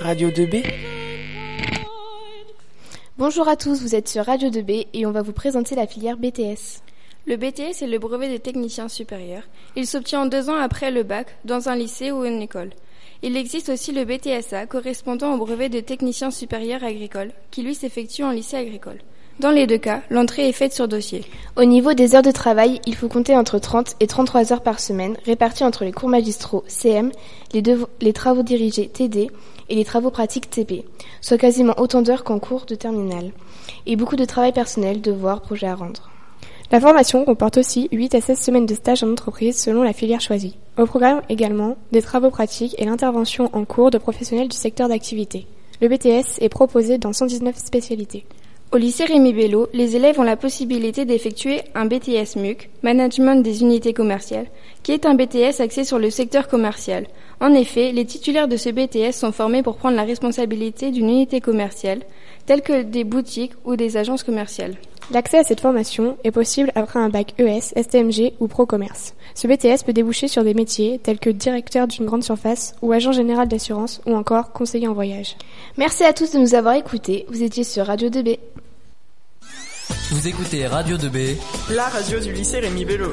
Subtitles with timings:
[0.00, 0.64] Radio 2B.
[3.18, 6.16] Bonjour à tous, vous êtes sur Radio 2B et on va vous présenter la filière
[6.16, 6.82] BTS.
[7.26, 9.42] Le BTS est le brevet des techniciens supérieurs.
[9.74, 12.70] Il s'obtient deux ans après le bac, dans un lycée ou une école.
[13.22, 18.22] Il existe aussi le BTSA, correspondant au brevet de technicien supérieur agricole, qui lui s'effectue
[18.22, 19.00] en lycée agricole.
[19.38, 21.22] Dans les deux cas, l'entrée est faite sur dossier.
[21.56, 24.80] Au niveau des heures de travail, il faut compter entre 30 et 33 heures par
[24.80, 27.12] semaine, réparties entre les cours magistraux CM,
[27.52, 29.30] les, travaux dirigés TD
[29.68, 30.84] et les travaux pratiques TP,
[31.20, 33.32] soit quasiment autant d'heures qu'en cours de terminale,
[33.84, 36.08] et beaucoup de travail personnel, devoirs, projets à rendre.
[36.72, 40.22] La formation comporte aussi 8 à 16 semaines de stage en entreprise selon la filière
[40.22, 40.56] choisie.
[40.78, 45.46] Au programme également des travaux pratiques et l'intervention en cours de professionnels du secteur d'activité.
[45.82, 48.24] Le BTS est proposé dans 119 spécialités.
[48.72, 53.62] Au lycée Rémi Bello, les élèves ont la possibilité d'effectuer un BTS MUC, Management des
[53.62, 54.48] unités commerciales,
[54.82, 57.06] qui est un BTS axé sur le secteur commercial.
[57.40, 61.40] En effet, les titulaires de ce BTS sont formés pour prendre la responsabilité d'une unité
[61.40, 62.00] commerciale,
[62.44, 64.74] telle que des boutiques ou des agences commerciales.
[65.12, 69.14] L'accès à cette formation est possible après un bac ES, STMG ou Pro-Commerce.
[69.34, 73.12] Ce BTS peut déboucher sur des métiers tels que directeur d'une grande surface ou agent
[73.12, 75.36] général d'assurance ou encore conseiller en voyage.
[75.76, 77.24] Merci à tous de nous avoir écoutés.
[77.28, 78.38] Vous étiez sur Radio 2B.
[80.10, 81.36] Vous écoutez Radio 2B,
[81.70, 83.12] la radio du lycée Rémi Bello.